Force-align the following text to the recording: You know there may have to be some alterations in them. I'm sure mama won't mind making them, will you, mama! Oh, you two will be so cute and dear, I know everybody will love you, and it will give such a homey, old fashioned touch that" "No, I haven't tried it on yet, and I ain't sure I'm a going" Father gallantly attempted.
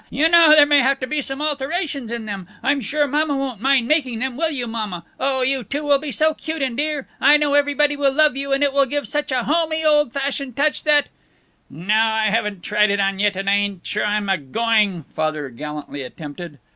You 0.09 0.27
know 0.29 0.49
there 0.55 0.65
may 0.65 0.79
have 0.79 0.99
to 1.01 1.05
be 1.05 1.21
some 1.21 1.43
alterations 1.43 2.11
in 2.11 2.25
them. 2.25 2.47
I'm 2.63 2.81
sure 2.81 3.05
mama 3.05 3.37
won't 3.37 3.61
mind 3.61 3.87
making 3.87 4.17
them, 4.17 4.35
will 4.35 4.49
you, 4.49 4.65
mama! 4.65 5.05
Oh, 5.19 5.43
you 5.43 5.63
two 5.63 5.83
will 5.83 5.99
be 5.99 6.09
so 6.11 6.33
cute 6.33 6.63
and 6.63 6.75
dear, 6.75 7.07
I 7.19 7.37
know 7.37 7.53
everybody 7.53 7.95
will 7.95 8.11
love 8.11 8.35
you, 8.35 8.51
and 8.51 8.63
it 8.63 8.73
will 8.73 8.87
give 8.87 9.07
such 9.07 9.31
a 9.31 9.43
homey, 9.43 9.85
old 9.85 10.11
fashioned 10.11 10.55
touch 10.57 10.85
that" 10.85 11.09
"No, 11.87 11.93
I 11.93 12.31
haven't 12.31 12.63
tried 12.63 12.89
it 12.89 12.99
on 12.99 13.19
yet, 13.19 13.35
and 13.35 13.47
I 13.47 13.53
ain't 13.53 13.85
sure 13.85 14.03
I'm 14.03 14.27
a 14.27 14.39
going" 14.39 15.03
Father 15.15 15.49
gallantly 15.49 16.01
attempted. 16.01 16.57